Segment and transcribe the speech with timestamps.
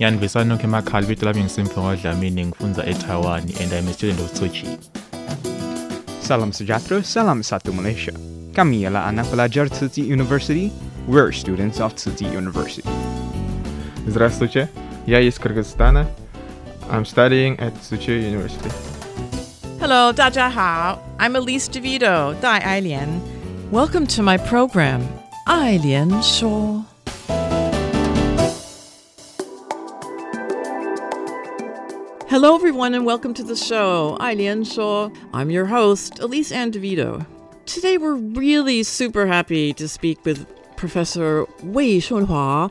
[0.00, 4.48] Yanvisa nokho emakhaya ibito lami ngisimfungo Dlamini ngifunza eTaiwan and I'm a student of Tzu
[4.48, 4.78] Chi.
[6.22, 8.12] Salam Sujatro, Salam Satu Malaysia.
[8.56, 10.72] Kami ialah anak pelajar Tsinghua University.
[11.04, 12.88] We're students of Tsinghua University.
[14.08, 14.70] Здравствуйте,
[15.04, 16.08] я из Кыргызстана.
[16.88, 18.72] I'm studying at Tsinghua University.
[19.78, 20.98] Hello, 大家好.
[21.18, 23.20] I'm Elise DeVito, Dai Ailian.
[23.70, 25.04] Welcome to my program,
[25.46, 26.89] Ailian Shuo.
[32.30, 34.16] Hello, everyone, and welcome to the show.
[34.20, 35.12] Ailian Shuo.
[35.32, 37.26] I'm your host, Elise Ann DeVito.
[37.66, 42.70] Today, we're really super happy to speak with Professor Wei Shunhua.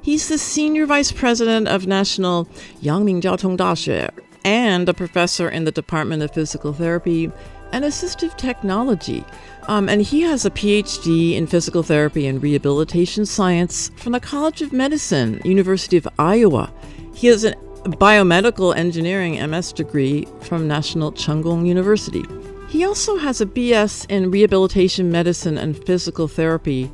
[0.00, 2.44] He's the Senior Vice President of National
[2.80, 4.10] Yangming Jiaotong Daxue
[4.44, 7.32] and a professor in the Department of Physical Therapy
[7.72, 9.24] and Assistive Technology.
[9.66, 14.62] Um, and he has a PhD in Physical Therapy and Rehabilitation Science from the College
[14.62, 16.72] of Medicine, University of Iowa.
[17.12, 22.24] He is a biomedical engineering MS degree from National Cheng Kung University.
[22.68, 26.90] He also has a BS in Rehabilitation Medicine and Physical Therapy,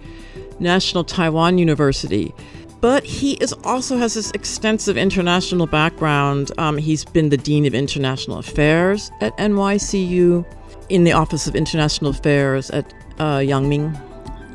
[0.58, 2.34] National Taiwan University.
[2.80, 6.52] But he is also has this extensive international background.
[6.58, 10.44] Um, he's been the Dean of International Affairs at NYCU,
[10.88, 13.98] in the Office of International Affairs at uh, Yangming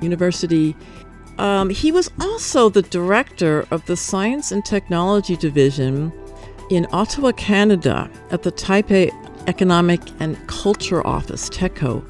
[0.01, 0.75] University.
[1.37, 6.11] Um, he was also the director of the Science and Technology Division
[6.71, 9.11] in Ottawa, Canada, at the Taipei
[9.47, 12.03] Economic and Culture Office, TECO,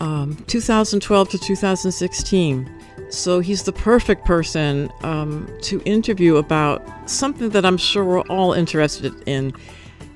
[0.00, 2.70] um, 2012 to 2016.
[3.08, 8.52] So he's the perfect person um, to interview about something that I'm sure we're all
[8.52, 9.54] interested in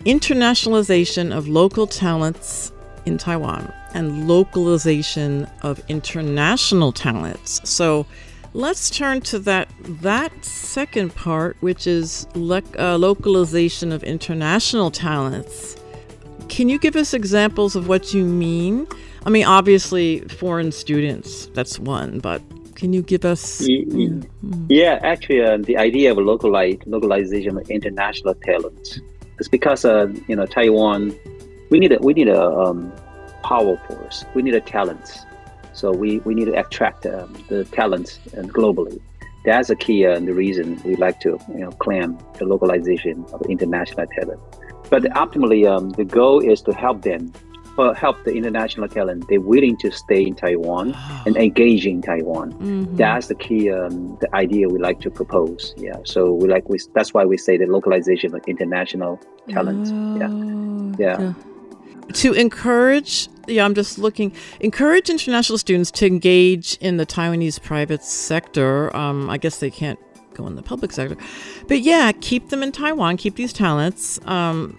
[0.05, 2.73] internationalization of local talents
[3.07, 7.61] in Taiwan and localization of international talents.
[7.69, 8.07] So
[8.55, 15.77] let's turn to that that second part, which is le- uh, localization of international talents.
[16.49, 18.87] Can you give us examples of what you mean?
[19.25, 22.43] I mean, obviously, foreign students, that's one, but
[22.75, 23.61] can you give us?
[23.61, 24.09] Yeah,
[24.69, 29.01] yeah actually, uh, the idea of localize, localization of international talent
[29.39, 31.17] is because, uh, you know, Taiwan,
[31.71, 32.93] we need a, we need a um,
[33.43, 35.25] power force, we need a talent.
[35.73, 39.01] So we, we need to attract um, the talents uh, globally.
[39.45, 43.43] That's a key uh, the reason we like to you know claim the localization of
[43.49, 44.41] international talent.
[44.89, 47.33] But optimally, um, the goal is to help them,
[47.79, 49.27] uh, help the international talent.
[49.29, 50.95] They're willing to stay in Taiwan
[51.27, 52.53] and engage in Taiwan.
[52.53, 52.97] Mm-hmm.
[52.97, 55.75] That's the key, um, the idea we like to propose.
[55.77, 55.97] Yeah.
[56.05, 56.79] So we like we.
[56.95, 59.19] That's why we say the localization of international
[59.49, 59.89] talent.
[59.91, 61.19] Oh, yeah.
[61.19, 61.35] Yeah.
[62.13, 64.33] To encourage, yeah, I'm just looking.
[64.61, 68.95] Encourage international students to engage in the Taiwanese private sector.
[68.95, 69.99] Um, I guess they can't
[70.35, 71.17] go in the public sector.
[71.69, 74.19] But yeah, keep them in Taiwan, keep these talents.
[74.27, 74.79] Um,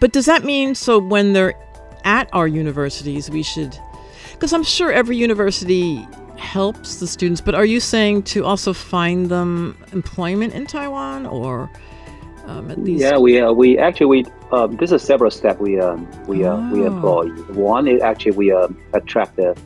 [0.00, 1.54] but does that mean so when they're
[2.04, 3.78] at our universities, we should?
[4.32, 6.06] Because I'm sure every university
[6.36, 11.70] helps the students, but are you saying to also find them employment in Taiwan or
[12.46, 13.02] um, at least?
[13.02, 16.56] Yeah, we uh, we actually we um, this is several steps we um, we uh,
[16.70, 17.28] we employ.
[17.52, 19.56] One is actually we uh, attract the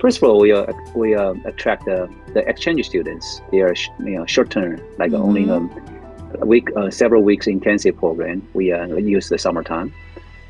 [0.00, 3.42] First of all, we uh, we uh, attract the, the exchange students.
[3.50, 5.22] They are sh- you know short term, like mm-hmm.
[5.22, 5.70] only um,
[6.40, 8.46] a week, uh, several weeks intensive program.
[8.54, 9.92] We uh, use the summertime,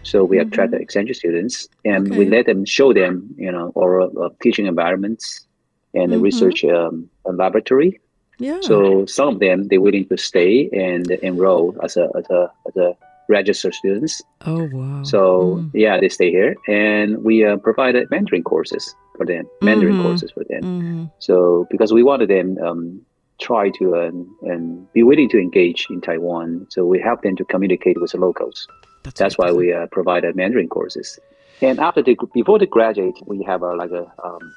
[0.03, 0.49] so we mm-hmm.
[0.49, 2.19] attract the exchange students, and okay.
[2.19, 5.47] we let them show them you know our uh, teaching environments
[5.95, 6.25] and the mm-hmm.
[6.25, 8.01] research um, laboratory.
[8.39, 8.61] Yeah.
[8.63, 12.77] So some of them they're willing to stay and enroll as a as a as
[12.77, 12.97] a
[13.29, 14.23] registered students.
[14.47, 15.03] Oh wow!
[15.03, 15.71] So mm.
[15.75, 20.03] yeah, they stay here, and we uh, provided mentoring courses for them, mentoring mm-hmm.
[20.03, 20.63] courses for them.
[20.63, 21.05] Mm-hmm.
[21.19, 23.01] So because we wanted them um,
[23.41, 24.11] try to uh,
[24.43, 28.19] and be willing to engage in Taiwan, so we help them to communicate with the
[28.19, 28.67] locals.
[29.05, 31.19] That's, That's why we uh, provided mentoring courses.
[31.61, 34.55] And after the before they graduate, we have a like a um,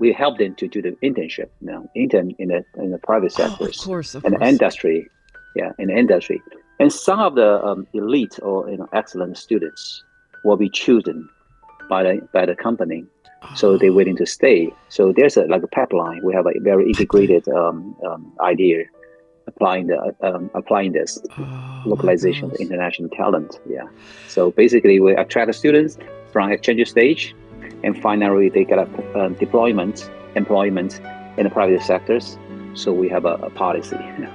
[0.00, 3.32] we help them to do the internship, you know, intern in the in the private
[3.32, 4.48] sector, oh, of course, of and course.
[4.48, 5.08] industry,
[5.54, 6.42] yeah, in the industry.
[6.80, 10.02] And some of the um, elite or you know excellent students
[10.42, 11.28] will be chosen
[11.88, 13.04] by the by the company,
[13.42, 13.54] oh.
[13.54, 14.72] so they're willing to stay.
[14.88, 16.24] So there's a like a pipeline.
[16.24, 18.84] We have a very integrated um, um, idea
[19.46, 23.60] applying the um, applying this oh, localization of international talent.
[23.68, 23.86] Yeah.
[24.28, 25.98] So basically, we attract the students
[26.32, 27.34] from exchange stage
[27.82, 31.00] and finally they get a uh, deployment, employment
[31.36, 32.38] in the private sectors.
[32.74, 33.98] So we have a, a policy.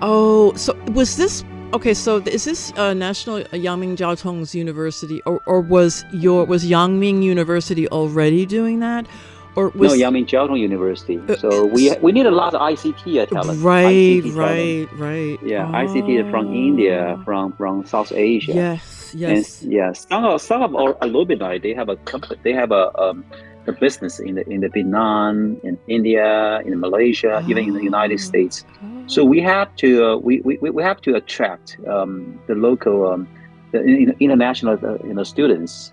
[0.00, 1.44] Oh, so was this
[1.74, 1.92] okay?
[1.92, 7.88] So is this uh, National Yangming Jiaotong's University, or, or was your was Yangming University
[7.88, 9.08] already doing that?
[9.56, 11.20] Or was no, Yangming Jiaotong University.
[11.28, 13.60] Uh, so we we need a lot of ICT talent.
[13.60, 15.00] Right, ICT right, talent.
[15.00, 15.38] right.
[15.42, 15.72] Yeah, oh.
[15.72, 18.52] ICT from India, from from South Asia.
[18.52, 19.92] Yes yes, and, yeah.
[19.92, 23.24] Some of some of our alumni they have a company, they have a um,
[23.66, 27.48] a business in the in the Vietnam, in India, in Malaysia, oh.
[27.50, 28.64] even in the United States.
[29.06, 33.28] So we have to uh, we, we, we have to attract um, the local um,
[33.72, 35.92] the international uh, you know students.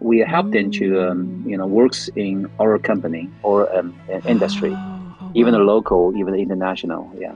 [0.00, 3.94] We help them to um, you know works in our company or um,
[4.26, 7.10] industry, oh, even the local, even the international.
[7.18, 7.34] Yeah.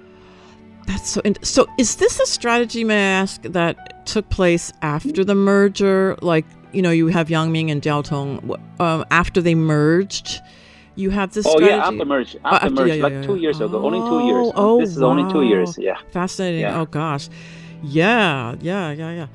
[0.86, 1.22] That's so.
[1.42, 6.16] so, is this a strategy, may I ask, that took place after the merger?
[6.20, 10.40] Like, you know, you have Yangming and Jiaotong um, after they merged.
[10.96, 11.46] You have this.
[11.46, 11.70] Oh strategy?
[11.70, 13.22] yeah, after merge, after, oh, after merge, yeah, yeah, like yeah.
[13.22, 14.52] two years ago, oh, only two years.
[14.54, 15.08] Oh, this is wow.
[15.08, 15.78] only two years.
[15.78, 15.98] Yeah.
[16.10, 16.64] Fascinating.
[16.64, 17.28] Oh gosh,
[17.82, 19.26] yeah, yeah, yeah, yeah.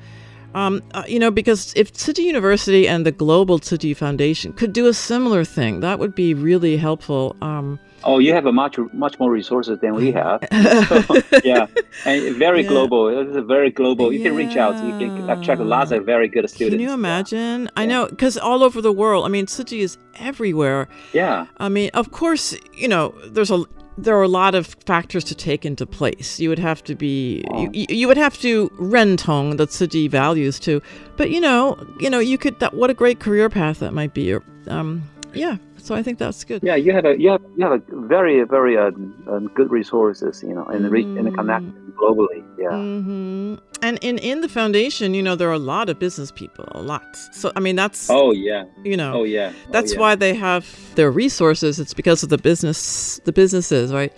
[0.54, 4.52] Um, uh, you know, because if Tzu Chi University and the Global Tzu Chi Foundation
[4.54, 7.36] could do a similar thing, that would be really helpful.
[7.42, 10.46] Um, Oh, you have a much much more resources than we have.
[10.88, 11.66] so, yeah,
[12.04, 12.68] and very yeah.
[12.68, 13.08] global.
[13.08, 14.12] It's a very global.
[14.12, 14.28] You yeah.
[14.28, 14.74] can reach out.
[14.84, 16.74] You can attract lots of very good students.
[16.74, 17.64] Can you imagine?
[17.64, 17.70] Yeah.
[17.76, 19.24] I know because all over the world.
[19.24, 20.88] I mean, Chi is everywhere.
[21.12, 21.46] Yeah.
[21.58, 23.64] I mean, of course, you know, there's a
[23.98, 26.38] there are a lot of factors to take into place.
[26.38, 30.58] You would have to be you, you would have to rentong the Tzu Chi values
[30.58, 30.82] too.
[31.16, 34.14] But you know, you know, you could that what a great career path that might
[34.14, 34.32] be.
[34.32, 35.02] Or, um,
[35.38, 35.56] yeah.
[35.78, 36.62] So I think that's good.
[36.64, 38.90] Yeah, you have a you have you have a very very uh,
[39.28, 40.92] um, good resources, you know, and mm-hmm.
[40.92, 41.66] re- and connect
[41.96, 42.44] globally.
[42.58, 42.70] Yeah.
[42.70, 43.54] Mm-hmm.
[43.82, 46.82] And in in the foundation, you know, there are a lot of business people, a
[46.82, 47.04] lot.
[47.32, 50.00] So I mean, that's oh yeah, you know, oh yeah, oh, that's yeah.
[50.00, 50.66] why they have
[50.96, 51.78] their resources.
[51.78, 54.12] It's because of the business, the businesses, right?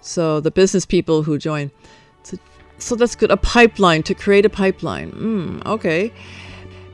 [0.00, 1.70] So the business people who join.
[2.24, 2.36] So,
[2.78, 3.30] so that's good.
[3.30, 5.12] A pipeline to create a pipeline.
[5.12, 6.12] Mm, okay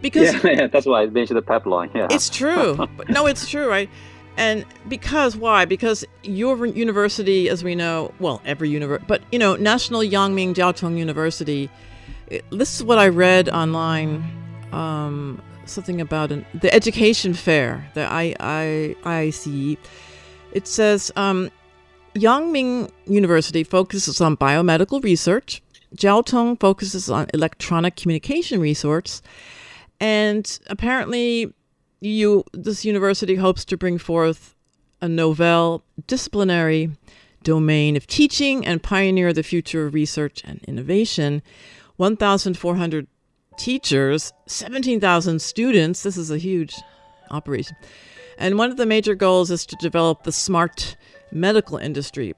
[0.02, 1.90] because yeah, yeah, that's why I mentioned the pipeline.
[1.94, 2.86] Yeah, it's true.
[3.08, 3.88] no, it's true, right?
[4.36, 5.64] And because why?
[5.64, 10.98] Because your university, as we know, well, every university, but you know, National Yangming Jiaotong
[10.98, 11.70] University.
[12.28, 14.24] It, this is what I read online.
[14.72, 19.76] Um, something about an, the education fair, the I, I, IICE.
[20.52, 21.50] It says um,
[22.14, 25.62] Yangming University focuses on biomedical research.
[25.96, 29.20] Jiaotong focuses on electronic communication research.
[30.02, 31.54] And apparently,
[32.00, 34.56] you this university hopes to bring forth
[35.00, 36.90] a novel disciplinary
[37.44, 41.40] domain of teaching and pioneer the future of research and innovation.
[41.98, 43.06] 1,400
[43.56, 46.02] teachers, 17,000 students.
[46.02, 46.74] This is a huge
[47.30, 47.76] operation.
[48.38, 50.96] And one of the major goals is to develop the smart
[51.30, 52.34] medical industry.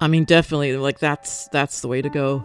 [0.00, 2.44] I mean, definitely, like that's that's the way to go.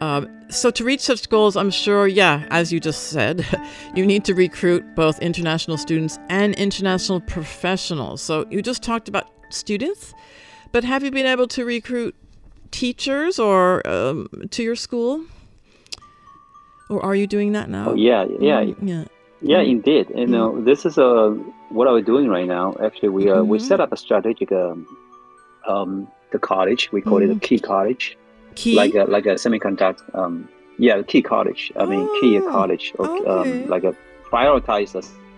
[0.00, 3.46] Um, so, to reach such goals, I'm sure, yeah, as you just said,
[3.94, 8.20] you need to recruit both international students and international professionals.
[8.20, 10.14] So, you just talked about students,
[10.72, 12.14] but have you been able to recruit
[12.70, 15.24] teachers or um, to your school?
[16.88, 17.90] Or are you doing that now?
[17.90, 19.04] Oh, yeah, yeah, yeah,
[19.40, 19.60] yeah.
[19.60, 20.64] Indeed, you know, mm.
[20.64, 21.30] this is uh,
[21.70, 22.76] what are we doing right now?
[22.84, 23.48] Actually, we uh, mm-hmm.
[23.48, 24.86] we set up a strategic um,
[25.66, 26.92] um, the college.
[26.92, 27.22] We call mm.
[27.22, 27.38] it a mm-hmm.
[27.40, 28.16] key college
[28.56, 28.74] Key?
[28.74, 30.02] like a like a semiconductor.
[30.14, 30.48] Um,
[30.78, 31.72] yeah, key college.
[31.76, 32.92] I mean, key oh, college.
[32.98, 33.62] Or, um, okay.
[33.62, 33.94] um, like a
[34.24, 34.90] prioritize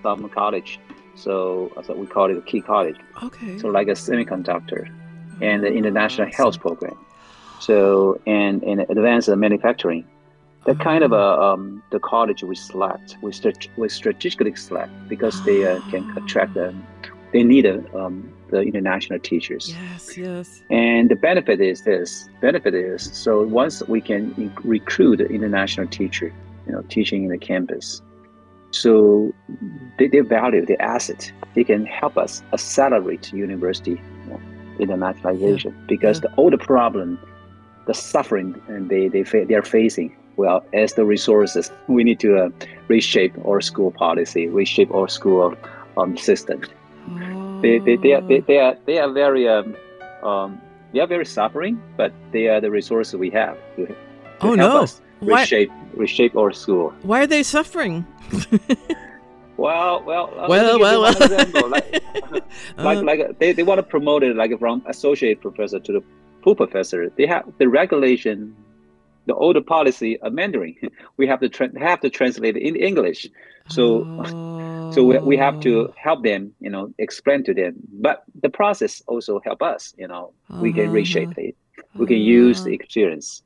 [0.02, 0.80] some college.
[1.14, 2.96] So, so we call it a key college.
[3.22, 3.58] Okay.
[3.58, 4.88] So like a semiconductor,
[5.42, 6.96] and the international health program.
[7.60, 10.06] So and in advanced manufacturing,
[10.66, 15.44] that kind of a um, the college we select, we, strat- we strategically select because
[15.44, 16.74] they uh, can attract the
[17.32, 19.70] they need a, um, the international teachers.
[19.70, 20.62] Yes, yes.
[20.70, 22.28] And the benefit is this.
[22.40, 26.32] Benefit is so once we can recruit an international teacher,
[26.66, 28.02] you know, teaching in the campus,
[28.70, 29.32] so
[29.98, 31.30] they, they value the asset.
[31.54, 34.40] They can help us accelerate university you know,
[34.78, 35.86] internationalization yeah.
[35.86, 36.28] because yeah.
[36.28, 37.18] the older problem,
[37.86, 40.16] the suffering and they they they are facing.
[40.36, 42.50] Well, as the resources, we need to uh,
[42.86, 45.56] reshape our school policy, reshape our school
[45.96, 46.62] um, system
[47.62, 49.76] they, they, they, are, they, they, are, they are very um,
[50.22, 50.60] um,
[50.92, 53.94] they are very suffering, but they are the resources we have to, to
[54.40, 54.82] oh, help no.
[54.82, 55.84] us reshape Why?
[55.94, 56.92] reshape our school.
[57.02, 58.06] Why are they suffering?
[59.56, 61.00] well, well, well, well, well.
[61.68, 62.02] like,
[62.78, 66.02] like, uh, like they, they want to promote it like from associate professor to the
[66.42, 67.10] full professor.
[67.16, 68.56] They have the regulation,
[69.26, 70.76] the older policy of Mandarin.
[71.16, 73.26] We have to tra- have to translate it in English.
[73.68, 74.04] So.
[74.04, 74.58] Oh
[74.92, 77.74] so we, we have to help them you know explain to them.
[77.92, 80.60] But the process also help us you know uh-huh.
[80.60, 81.56] we can reshape it.
[81.94, 83.42] We can use the experience.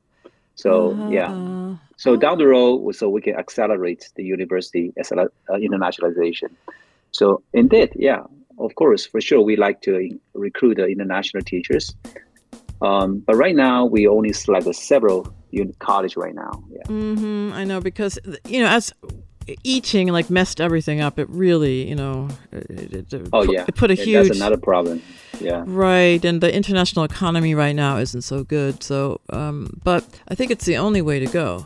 [0.55, 1.09] So uh-huh.
[1.09, 6.49] yeah so down the road so we can accelerate the university as uh, internationalization.
[7.11, 8.23] So indeed yeah
[8.59, 11.95] of course for sure we like to recruit the international teachers.
[12.81, 15.33] Um, but right now we only select several
[15.79, 16.81] college right now yeah.
[16.87, 18.91] Mm-hmm, i know because you know as
[19.63, 21.19] eating like messed everything up.
[21.19, 24.27] It really, you know, it, it, oh yeah, it put a yeah, huge.
[24.27, 25.01] That's another problem.
[25.39, 25.63] Yeah.
[25.65, 28.83] Right, and the international economy right now isn't so good.
[28.83, 31.65] So, um, but I think it's the only way to go.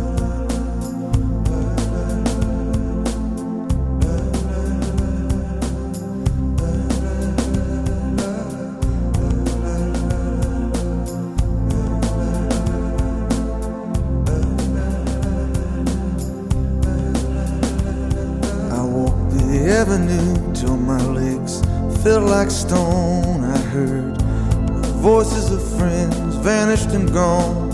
[22.51, 23.43] Stone.
[23.43, 27.71] I heard the voices of friends vanished and gone.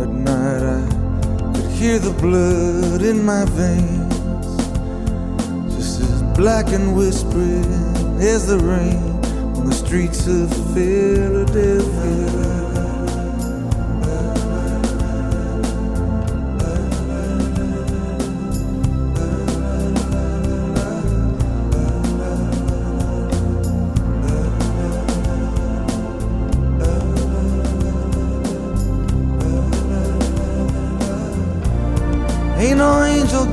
[0.00, 0.80] At night I
[1.54, 4.56] could hear the blood in my veins,
[5.74, 7.64] just as black and whispering
[8.20, 9.20] as the rain
[9.56, 12.39] on the streets of Philadelphia.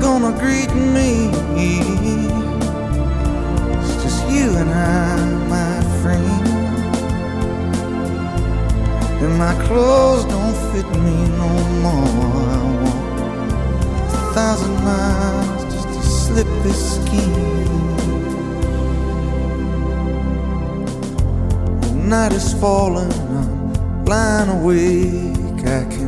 [0.00, 1.28] Gonna greet me.
[3.78, 5.16] It's just you and I,
[5.48, 6.48] my friend.
[9.22, 11.50] And my clothes don't fit me no
[11.84, 12.48] more.
[12.50, 13.04] I walk
[14.12, 17.32] a thousand miles just to slip this skin.
[21.80, 25.64] The night is falling, I'm lying awake.
[25.66, 26.07] I can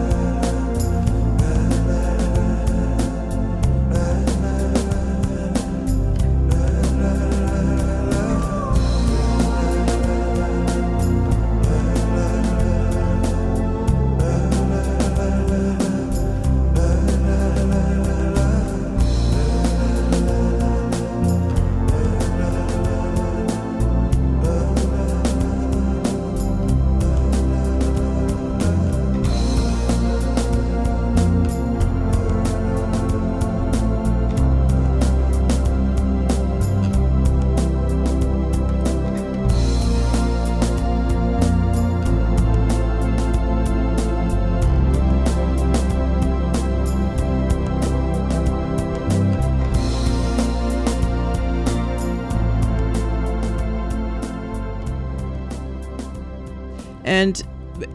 [57.21, 57.43] And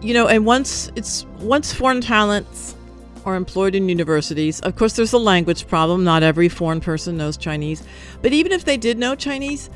[0.02, 2.76] you know, and once it's once foreign talents
[3.24, 6.04] are employed in universities, of course there's a language problem.
[6.04, 7.82] Not every foreign person knows Chinese,
[8.22, 9.68] but even if they did know Chinese,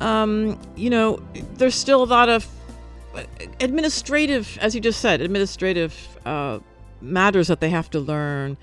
[0.00, 1.20] um, you know,
[1.54, 2.46] there's still a lot of
[3.58, 5.92] administrative, as you just said, administrative
[6.24, 6.60] uh,
[7.00, 8.56] matters that they have to learn.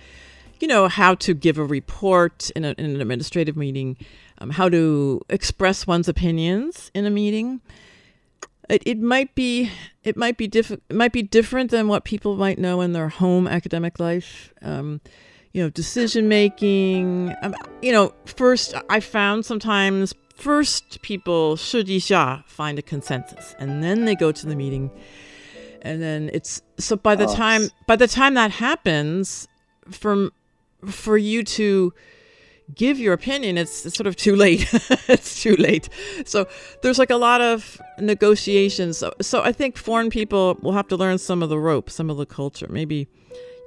[0.61, 3.97] You know, how to give a report in, a, in an administrative meeting,
[4.37, 7.61] um, how to express one's opinions in a meeting
[8.68, 9.70] It, it might be
[10.02, 13.08] it might be diff- it might be different than what people might know in their
[13.08, 14.52] home academic life.
[14.62, 15.00] Um,
[15.52, 17.34] you know, decision making.
[17.42, 24.04] Um, you know, first I found sometimes first people 试一下 find a consensus and then
[24.04, 24.90] they go to the meeting
[25.82, 27.34] and then it's so by the oh.
[27.34, 29.46] time by the time that happens
[29.90, 30.32] from
[30.84, 31.92] for you to
[32.75, 34.67] give your opinion it's, it's sort of too late
[35.07, 35.89] it's too late
[36.25, 36.47] so
[36.81, 40.95] there's like a lot of negotiations so, so i think foreign people will have to
[40.95, 43.07] learn some of the ropes some of the culture maybe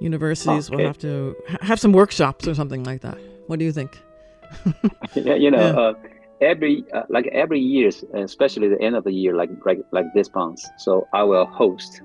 [0.00, 0.76] universities okay.
[0.76, 3.98] will have to have some workshops or something like that what do you think
[5.14, 5.80] yeah you know yeah.
[5.80, 5.94] Uh,
[6.42, 10.32] every uh, like every year, especially the end of the year, like like like this
[10.34, 10.60] month.
[10.78, 12.02] So I will host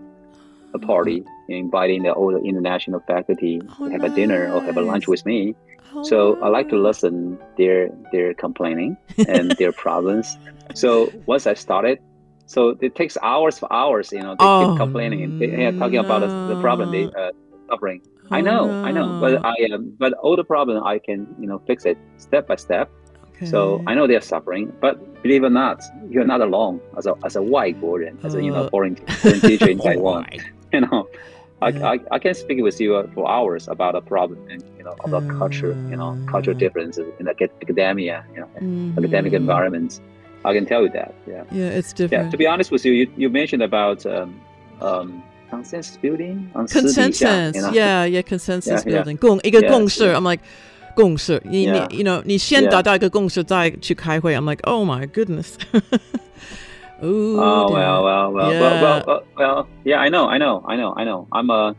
[0.73, 4.11] a party, inviting the all the international faculty oh, to have nice.
[4.11, 5.55] a dinner or have a lunch with me.
[5.97, 10.37] Oh, so I like to listen their their complaining and their problems.
[10.73, 11.99] So once I started,
[12.45, 14.11] so it takes hours for hours.
[14.11, 16.01] You know, they oh, keep complaining and they, are talking no.
[16.01, 17.31] about the, the problem they uh,
[17.69, 18.01] suffering.
[18.29, 18.79] I know, no.
[18.83, 21.97] I know, but I um, but all the problem I can you know fix it
[22.17, 22.91] step by step
[23.37, 23.45] Okay.
[23.45, 27.13] so I know they're suffering, but believe it or not, you're not alone as a
[27.23, 30.27] as a white foreign, as a you know foreign, foreign teacher in Taiwan.
[30.73, 31.07] You know,
[31.60, 31.90] I, yeah.
[31.90, 34.96] I, I can speak with you uh, for hours about a problem and you know
[35.04, 38.98] about uh, culture, you know, cultural differences in academia, you know, mm-hmm.
[38.98, 40.00] academic environments.
[40.44, 41.14] I can tell you that.
[41.26, 41.44] Yeah.
[41.52, 42.24] Yeah, it's different.
[42.24, 42.30] Yeah.
[42.30, 44.40] To be honest with you, you, you mentioned about um,
[44.80, 46.50] um, consensus building.
[46.52, 47.54] Consensus.
[47.54, 47.72] You know?
[47.72, 49.16] Yeah, yeah, consensus yeah, building.
[49.16, 49.28] Yeah.
[49.28, 50.04] 共一个共识.
[50.12, 50.42] I'm like.
[50.94, 54.36] 共识，你你 you know 你先达到一个共识再去开会。
[54.36, 55.54] I'm like, oh my goodness.
[57.03, 58.59] Ooh, oh well, well, well, yeah.
[58.59, 59.97] well, well, well, well, yeah.
[59.97, 61.27] I know, I know, I know, I know.
[61.31, 61.75] I'm a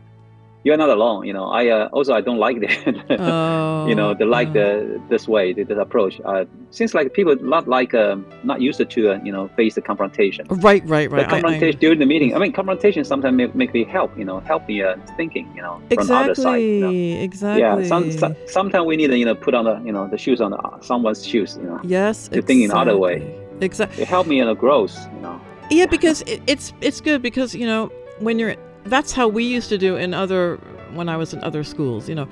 [0.63, 1.25] you're not alone.
[1.25, 3.05] You know, I uh, also I don't like that.
[3.19, 6.19] oh, you know, the like the this way, the, the approach.
[6.25, 9.81] Uh, seems like people not like um, not used to uh, you know face the
[9.81, 10.45] confrontation.
[10.49, 11.23] Right, right, right.
[11.23, 12.35] The confrontation I, I, during the meeting.
[12.35, 14.17] I mean, confrontation sometimes make, make me help.
[14.17, 15.49] You know, help me uh, thinking.
[15.55, 16.57] You know, exactly, from other side.
[16.57, 17.23] You know?
[17.23, 17.61] Exactly.
[17.61, 17.83] Yeah.
[17.87, 20.41] Some, some sometimes we need to you know put on the you know the shoes
[20.41, 21.57] on the, someone's shoes.
[21.57, 21.79] You know.
[21.83, 22.27] Yes.
[22.27, 22.41] To exactly.
[22.41, 23.45] think in other way.
[23.61, 24.03] Exactly.
[24.03, 24.97] It helped me in the growth.
[25.13, 25.41] You know.
[25.69, 29.69] Yeah, because it, it's it's good because you know when you're that's how we used
[29.69, 30.57] to do in other
[30.93, 32.09] when I was in other schools.
[32.09, 32.27] You know,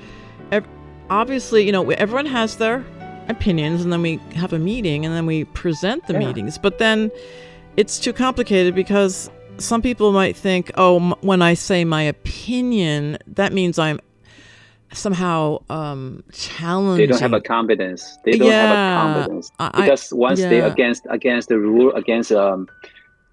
[0.51, 0.67] ev-
[1.09, 2.85] obviously, you know, everyone has their
[3.29, 6.19] opinions, and then we have a meeting, and then we present the yeah.
[6.19, 6.57] meetings.
[6.57, 7.11] But then
[7.75, 13.17] it's too complicated because some people might think, oh, m- when I say my opinion,
[13.27, 13.99] that means I'm
[14.93, 17.06] somehow um challenging.
[17.06, 18.17] They don't have a confidence.
[18.23, 20.50] They don't yeah, have a confidence because I, once yeah.
[20.50, 22.67] they against against the rule against um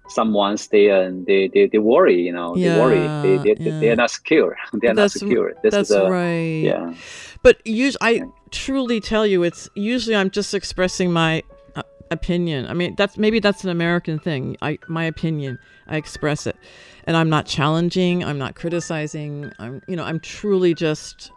[0.07, 3.37] someone stay and they, they, they worry, you know, yeah, they worry.
[3.37, 3.79] They, they, yeah.
[3.79, 4.55] they're not secure.
[4.73, 5.53] They're that's, not secure.
[5.63, 6.61] This that's is a, right.
[6.63, 6.93] Yeah.
[7.41, 11.43] But usually, I truly tell you, it's usually I'm just expressing my
[11.75, 12.67] uh, opinion.
[12.67, 14.57] I mean, that's maybe that's an American thing.
[14.61, 15.59] I my opinion.
[15.87, 16.55] I express it,
[17.03, 18.23] and I'm not challenging.
[18.23, 19.51] I'm not criticizing.
[19.59, 21.31] I'm you know I'm truly just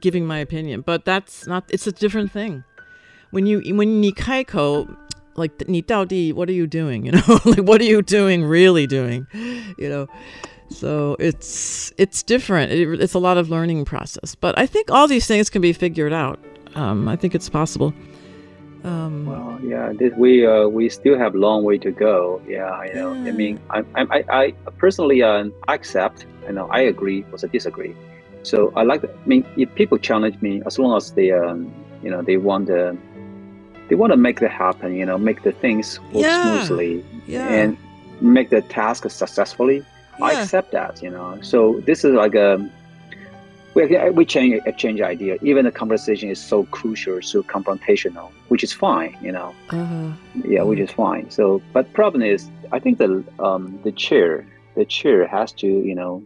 [0.00, 1.64] giving my opinion, but that's not.
[1.70, 2.64] It's a different thing.
[3.30, 4.96] When you when you kaiko,
[5.36, 7.06] like ni di, what are you doing?
[7.06, 8.44] You know, like what are you doing?
[8.44, 9.26] Really doing?
[9.78, 10.06] You know.
[10.70, 12.72] So it's it's different.
[12.72, 15.72] It, it's a lot of learning process, but I think all these things can be
[15.72, 16.38] figured out.
[16.74, 17.94] Um, I think it's possible.
[18.84, 22.40] Um, well, yeah, this, we uh, we still have long way to go.
[22.46, 23.12] Yeah, I know.
[23.12, 23.28] Yeah.
[23.28, 26.26] I mean, I I, I personally uh, accept.
[26.46, 27.94] I know, I agree, also disagree
[28.42, 31.72] so i like i mean if people challenge me as long as they um,
[32.02, 32.96] you know they want to
[33.88, 36.64] they want to make that happen, you know, make the things work yeah.
[36.64, 37.48] smoothly yeah.
[37.48, 37.76] and
[38.20, 39.84] make the task successfully.
[40.18, 40.24] Yeah.
[40.24, 41.38] I accept that, you know.
[41.42, 42.68] So this is like a
[43.74, 45.38] we, we change exchange idea.
[45.42, 49.54] Even the conversation is so crucial, so confrontational, which is fine, you know.
[49.70, 50.10] Uh-huh.
[50.44, 51.30] Yeah, which is fine.
[51.30, 55.94] So, but problem is, I think the um, the chair, the chair has to, you
[55.94, 56.24] know,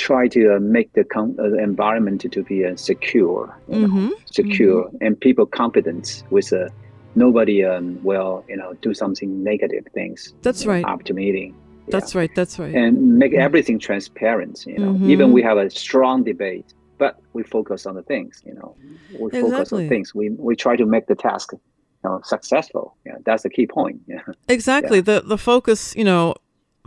[0.00, 4.08] try to uh, make the, com- uh, environment to be uh, secure, mm-hmm.
[4.24, 5.04] secure, mm-hmm.
[5.04, 6.68] and people confident with uh,
[7.14, 10.34] nobody um, will you know do something negative things.
[10.42, 10.84] That's right.
[10.84, 11.54] After meeting.
[11.86, 11.98] Yeah.
[11.98, 12.30] That's right.
[12.34, 12.74] That's right.
[12.74, 14.64] And make everything transparent.
[14.66, 15.10] You know, mm-hmm.
[15.10, 18.42] even we have a strong debate, but we focus on the things.
[18.46, 18.74] You know,
[19.18, 19.50] we exactly.
[19.50, 20.14] focus on things.
[20.14, 21.60] We we try to make the task, you
[22.04, 22.96] know, successful.
[23.04, 24.00] Yeah, that's the key point.
[24.06, 24.22] Yeah.
[24.48, 24.98] Exactly.
[24.98, 25.10] Yeah.
[25.10, 25.94] The the focus.
[25.94, 26.34] You know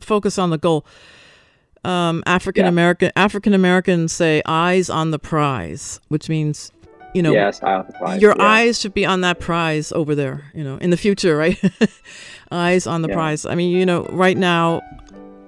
[0.04, 0.86] focus on the goal.
[1.84, 3.24] Um, African American yeah.
[3.24, 6.72] African Americans say eyes on the prize, which means
[7.14, 8.44] you know yes, prize, your yeah.
[8.44, 11.62] eyes should be on that prize over there you know in the future right?
[12.52, 13.16] Eyes on the yeah.
[13.16, 13.46] prize.
[13.46, 14.82] I mean you know right now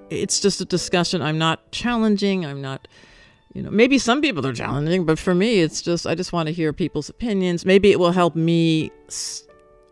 [0.10, 1.22] it's just a discussion.
[1.22, 2.46] I'm not challenging.
[2.46, 2.88] I'm not
[3.54, 6.48] you know maybe some people are challenging but for me it's just i just want
[6.48, 7.66] to hear people's opinions.
[7.66, 8.92] Maybe it will help me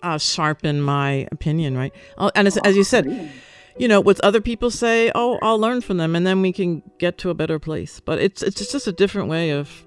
[0.01, 1.93] uh, sharpen my opinion right?
[2.35, 3.31] And as, as you said
[3.77, 6.81] you know what other people say oh i'll learn from them and then we can
[6.99, 9.85] get to a better place but it's it's just a different way of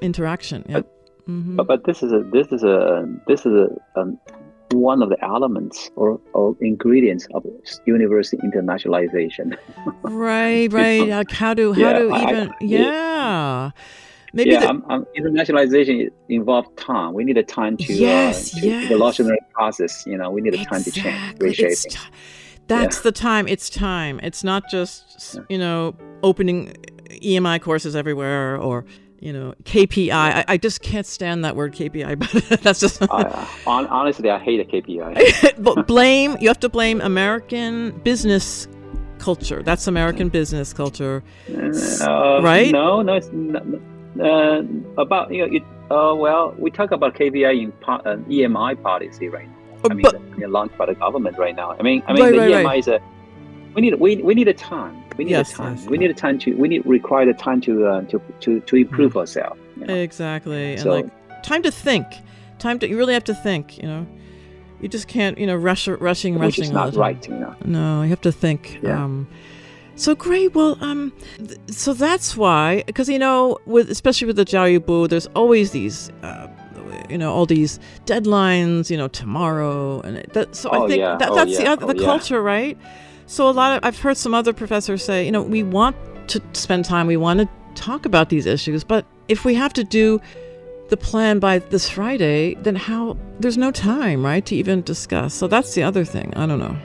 [0.00, 0.80] interaction yeah.
[1.28, 1.54] Mm-hmm.
[1.54, 4.18] But, but this is a this is a this is a um,
[4.72, 7.46] one of the elements or, or ingredients of
[7.86, 9.56] university internationalization.
[10.02, 11.08] right, right.
[11.08, 13.70] Like how do how yeah, do even I, yeah.
[14.34, 17.12] Maybe yeah, the, um, um, internationalization involves time.
[17.12, 18.84] We need a time to yes, uh, to yes.
[18.86, 20.06] evolutionary process.
[20.06, 21.92] You know, we need a time to change, reshaping.
[22.68, 23.02] That's yeah.
[23.02, 23.48] the time.
[23.48, 24.20] It's time.
[24.22, 26.74] It's not just you know opening
[27.10, 28.84] EMI courses everywhere or
[29.20, 30.12] you know KPI.
[30.12, 32.18] I, I, just can't stand that word KPI,
[32.50, 33.02] but that's just.
[33.02, 35.62] uh, on, honestly, I hate a KPI.
[35.62, 38.68] but blame you have to blame American business
[39.18, 39.62] culture.
[39.62, 42.72] That's American business culture, uh, right?
[42.72, 43.62] No, no, it's not,
[44.20, 44.62] uh,
[44.98, 45.56] about you know.
[45.56, 49.48] It, uh, well, we talk about KPI in po- uh, EMI policy right.
[49.90, 51.72] I mean, but, the, launched by the government right now.
[51.78, 52.78] I mean, I mean, right, the right, EMI right.
[52.78, 53.00] is a
[53.74, 55.76] we need we, we need a time we need yes, a time.
[55.76, 56.54] Yes, we need a time to.
[56.54, 59.20] We need require the time to uh, to to to improve mm.
[59.20, 59.60] ourselves.
[59.76, 59.94] You know?
[59.94, 62.06] Exactly, So- and like time to think.
[62.58, 63.78] Time to you really have to think.
[63.78, 64.06] You know,
[64.80, 67.54] you just can't you know rush rushing Which rushing is not right, you know.
[67.64, 68.78] No, you have to think.
[68.82, 69.02] Yeah.
[69.02, 69.26] Um,
[69.94, 70.54] so great.
[70.54, 75.08] Well, um, th- so that's why, because you know, with especially with the Jiao Bu,
[75.08, 76.46] there's always these, uh,
[77.08, 78.90] you know, all these deadlines.
[78.90, 81.16] You know, tomorrow, and it, that, so Oh, I think yeah.
[81.18, 81.76] that, Oh, that's the yeah.
[81.80, 82.04] Oh, the yeah.
[82.06, 82.76] culture, right?
[83.26, 85.96] So a lot of I've heard some other professors say, you know, we want
[86.28, 89.84] to spend time, we want to talk about these issues, but if we have to
[89.84, 90.20] do
[90.88, 93.16] the plan by this Friday, then how?
[93.40, 95.32] There's no time, right, to even discuss.
[95.32, 96.32] So that's the other thing.
[96.36, 96.76] I don't know.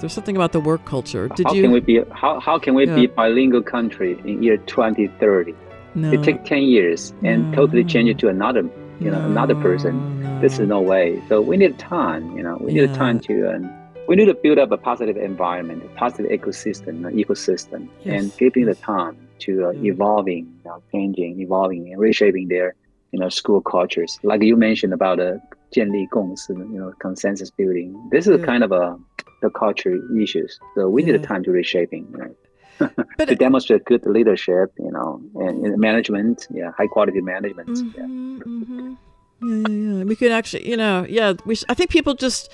[0.00, 1.28] There's something about the work culture.
[1.28, 1.62] Did how you?
[1.62, 2.94] can we be how, how can we Yeah.
[2.94, 5.54] be bilingual country in year 2030?
[5.94, 6.12] no.
[6.12, 8.62] It takes 10 years and totally change it to another
[8.99, 9.93] you know another person.
[10.41, 11.21] This is no way.
[11.29, 12.23] So we need time.
[12.35, 12.97] You know, we need Yeah.
[12.97, 13.33] time to.
[13.55, 13.69] Um,
[14.07, 18.35] we need to build up a positive environment, a positive ecosystem, an ecosystem, and Yes,
[18.37, 22.75] giving the time to uh, evolving, you know, changing, evolving, and reshaping their,
[23.13, 24.19] you know, school cultures.
[24.23, 25.39] Like you mentioned about the
[25.71, 27.93] 建立共识, you know, consensus building.
[28.11, 28.45] This is Yeah.
[28.45, 28.97] kind of a
[29.41, 30.59] the culture issues.
[30.75, 31.27] So we need a Yeah.
[31.27, 32.35] time to reshaping, you know, But
[32.78, 37.68] to demonstrate good leadership, you know, and, and management, yeah, high quality management.
[37.96, 38.02] Yeah.
[38.02, 38.94] Mm-hmm.
[39.42, 40.04] Yeah, yeah, yeah.
[40.04, 41.34] We could actually, you know, yeah.
[41.44, 41.54] We.
[41.54, 42.50] sh- I think people just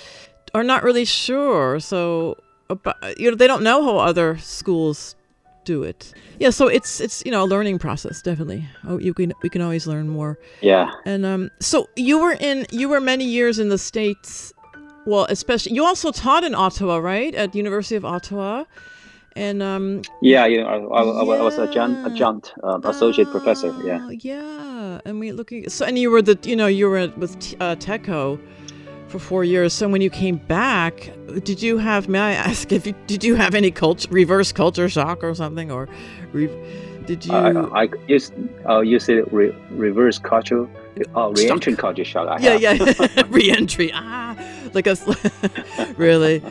[0.54, 1.80] are not really sure.
[1.80, 2.36] So,
[2.68, 5.16] about, you know, they don't know how other schools
[5.64, 6.12] do it.
[6.38, 6.50] Yeah.
[6.50, 8.66] So it's it's you know a learning process definitely.
[8.86, 10.38] Oh, you can we can always learn more.
[10.60, 10.90] Yeah.
[11.06, 14.52] And um, so you were in you were many years in the states.
[15.06, 17.34] Well, especially you also taught in Ottawa, right?
[17.34, 18.64] At the University of Ottawa,
[19.36, 23.74] and um, Yeah, you know, I, I, I was a adjunct, um, associate professor.
[23.84, 24.00] Yeah.
[24.02, 25.68] Oh, yeah, and we looking.
[25.68, 28.38] So, and you were the, you know, you were with uh, TECO
[29.08, 29.72] for four years.
[29.72, 31.10] So, when you came back,
[31.44, 32.08] did you have?
[32.08, 35.70] May I ask if you did you have any culture reverse culture shock or something,
[35.70, 35.88] or
[36.32, 36.48] re,
[37.06, 37.32] did you?
[37.32, 38.30] I, I use
[38.68, 40.68] uh, you say re, reverse culture,
[41.16, 42.28] uh, re-entry culture shock.
[42.28, 42.98] I yeah, have.
[43.16, 43.90] yeah, re-entry.
[43.92, 44.36] Ah,
[44.74, 44.96] like a
[45.96, 46.42] really.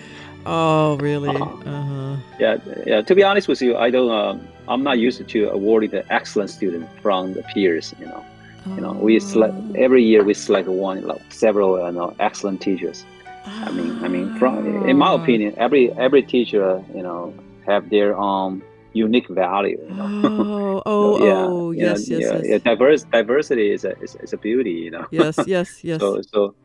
[0.45, 1.29] Oh, really?
[1.29, 2.17] Uh-huh.
[2.39, 3.01] yeah, yeah.
[3.01, 4.11] To be honest with you, I don't.
[4.11, 7.93] Um, I'm not used to awarding the excellent student from the peers.
[7.99, 8.25] You know,
[8.67, 13.05] you know, we select every year we select one, like several, you know, excellent teachers.
[13.45, 17.33] I mean, I mean, from in my opinion, every every teacher, you know,
[17.65, 18.61] have their own
[18.93, 19.79] unique value.
[19.89, 20.81] You know?
[20.85, 22.45] Oh, oh, yeah, oh, know, yes, yes, yeah, yes.
[22.45, 24.71] yeah, diverse diversity is a is, is a beauty.
[24.71, 25.05] You know.
[25.11, 25.99] Yes, yes, yes.
[25.99, 26.55] so so.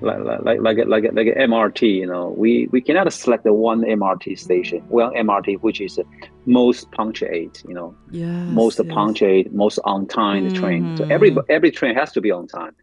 [0.00, 3.52] Like like like a- like a- like MRT, you know, we we cannot select the
[3.52, 5.98] one MRT station, one MRT which is
[6.44, 8.86] most punctuate, you know, Yes, most yes.
[8.90, 10.92] punctuate, most on time train.
[10.98, 11.44] So every Mhm.
[11.48, 12.74] every train has to be on time.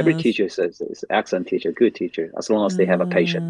[0.00, 3.06] Every teacher is, is, is excellent teacher, good teacher, as long as they have a
[3.06, 3.44] patient,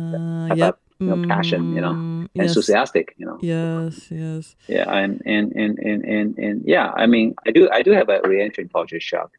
[0.49, 0.75] have yep.
[0.75, 2.47] a you know, passion, you know, Mm, yes.
[2.47, 3.39] enthusiastic, you know.
[3.43, 4.57] Yes, yes.
[4.69, 8.09] Yeah, and and, and, and, and and yeah, I mean, I do I do have
[8.09, 9.31] a re-entry culture shock,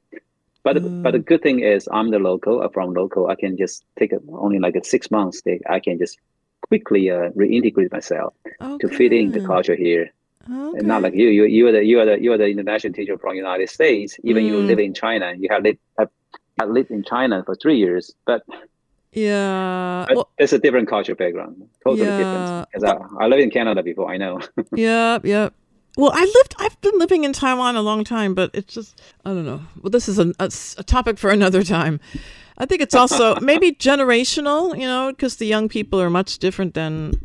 [0.64, 2.62] but but the good thing is I'm the local.
[2.62, 3.28] I'm from local.
[3.28, 5.42] I can just take a, only like a six months.
[5.70, 6.18] I can just
[6.68, 8.34] quickly uh, reintegrate myself
[8.80, 10.10] to fit in the culture here.
[10.76, 12.94] And not like you, you you are the you are the you are the international
[12.94, 14.18] teacher from United States.
[14.24, 14.68] Even you Mm.
[14.68, 16.10] live in China, you have lived have,
[16.60, 18.42] have lived in China for three years, but
[19.14, 20.06] Yeah.
[20.10, 21.70] Well, it's a different culture background.
[21.84, 22.52] Totally yeah, different.
[22.72, 24.42] Because I, I lived in Canada before, I know.
[24.76, 25.50] yep, yeah.
[25.96, 26.56] Well, I lived.
[26.58, 29.62] I've been living in Taiwan a long time, but it's just I don't know.
[29.82, 32.00] Well, this is a, a, a topic for another time.
[32.58, 36.74] I think it's also maybe generational, you know, because the young people are much different
[36.74, 37.22] than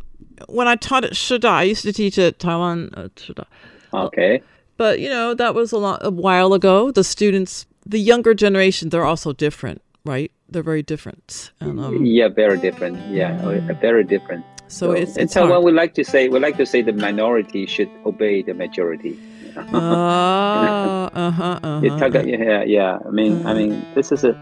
[0.48, 1.48] when I taught at Shida.
[1.48, 3.46] I used to teach at Taiwan at Shida.
[3.92, 4.42] Okay.
[4.76, 6.90] But you know that was a lot a while ago.
[6.90, 10.30] The students, the younger generation, they're also different, right?
[10.50, 11.52] They're very different.
[11.60, 12.98] And, um, yeah, very different.
[13.10, 13.36] Yeah,
[13.80, 14.44] very different.
[14.68, 16.92] So, so it's, it's so what we like to say, we like to say the
[16.92, 19.18] minority should obey the majority.
[19.56, 21.80] uh, uh-huh, uh-huh.
[21.82, 22.98] yeah, yeah.
[23.06, 24.32] I mean, I mean, this is a,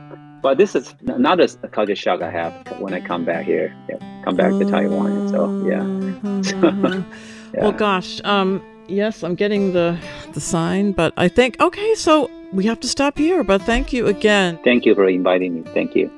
[0.43, 4.37] but this is another culture shock I have when I come back here, yeah, come
[4.37, 5.29] back to Taiwan.
[5.29, 5.83] So yeah.
[5.83, 7.03] Uh-huh.
[7.55, 7.63] yeah.
[7.63, 9.97] Well, gosh, um, yes, I'm getting the
[10.33, 13.45] the sign, but I think okay, so we have to stop here.
[13.45, 14.59] But thank you again.
[14.65, 15.63] Thank you for inviting me.
[15.73, 16.11] Thank you.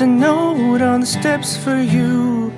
[0.00, 2.52] A note on the steps for you.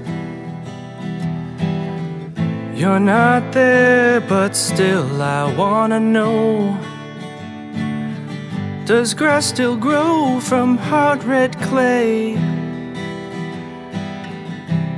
[2.75, 6.79] You're not there, but still I wanna know.
[8.85, 12.35] Does grass still grow from hard red clay?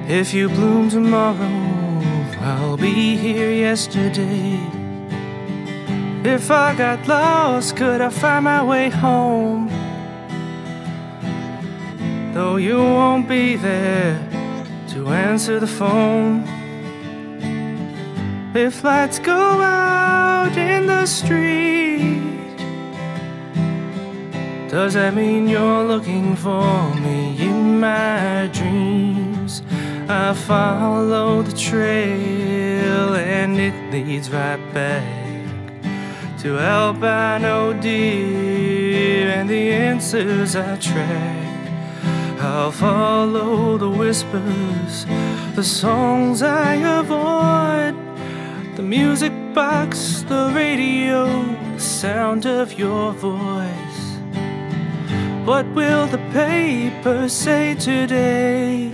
[0.09, 2.02] If you bloom tomorrow,
[2.40, 4.59] I'll be here yesterday.
[6.24, 9.63] If I got lost, could I find my way home?
[12.35, 14.18] Though you won't be there
[14.88, 16.42] to answer the phone.
[18.57, 22.59] If lights go out in the street,
[24.68, 29.62] does that mean you're looking for me in my dreams?
[30.09, 35.05] I follow the trail and it leads right back
[36.40, 41.53] to albino deer and the answers I track.
[42.44, 45.07] I'll follow the whispers,
[45.54, 47.94] the songs I avoid
[48.76, 51.24] the music box, the radio,
[51.72, 54.00] the sound of your voice.
[55.46, 58.90] What will the paper say today?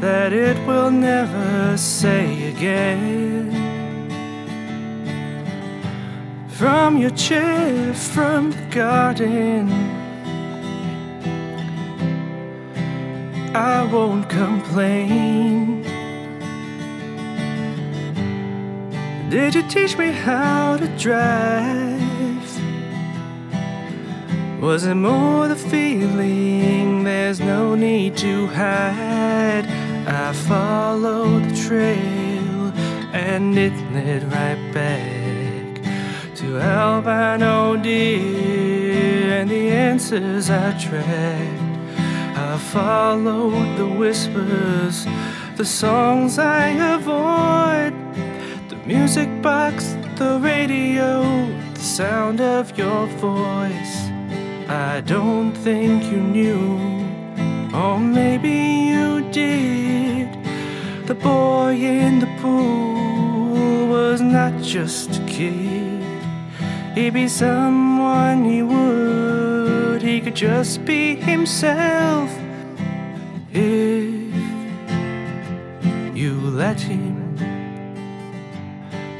[0.00, 3.52] That it will never say again.
[6.48, 9.87] From your chair, from the garden,
[13.58, 15.82] I won't complain.
[19.30, 22.48] Did you teach me how to drive?
[24.62, 27.02] Was it more the feeling?
[27.02, 29.66] There's no need to hide.
[30.06, 32.72] I followed the trail
[33.12, 35.82] and it led right back
[36.36, 41.67] to albino deer and the answers I tracked.
[42.58, 45.06] Followed the whispers,
[45.56, 47.94] the songs I avoid
[48.68, 51.22] the music box, the radio,
[51.72, 53.96] the sound of your voice.
[54.68, 56.78] I don't think you knew,
[57.74, 58.50] or maybe
[58.90, 60.28] you did.
[61.06, 66.04] The boy in the pool was not just a kid,
[66.94, 72.30] he'd be someone he would, he could just be himself
[73.58, 74.34] if
[76.16, 77.16] you let him.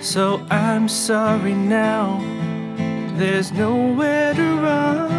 [0.00, 2.20] So I'm sorry now,
[3.16, 5.18] there's nowhere to run.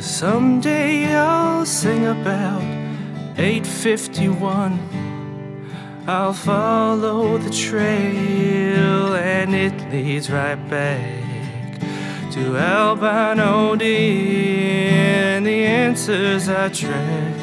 [0.00, 2.62] Someday I'll sing about
[3.38, 4.80] 851.
[6.08, 11.35] I'll follow the trail and it leads right back
[12.36, 17.34] to albino deer and the answers I track.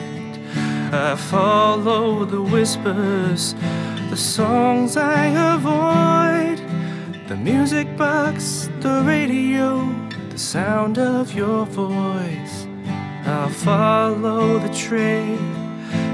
[0.94, 3.56] I follow the whispers,
[4.12, 5.26] the songs I
[5.56, 6.60] avoid,
[7.28, 9.92] the music box, the radio,
[10.30, 12.68] the sound of your voice.
[13.26, 15.40] I'll follow the trail,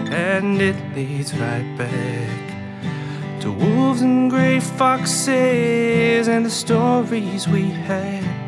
[0.10, 8.39] and it leads right back to wolves and gray foxes and the stories we had.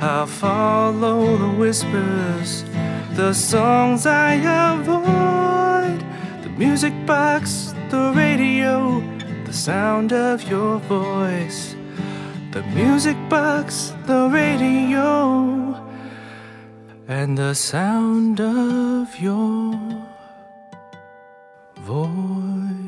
[0.00, 2.64] I'll follow the whispers,
[3.12, 4.34] the songs I
[4.74, 6.00] avoid
[6.42, 9.00] the music box, the radio,
[9.44, 11.76] the sound of your voice.
[12.54, 15.74] The music box, the radio,
[17.08, 19.74] and the sound of your
[21.80, 22.83] voice.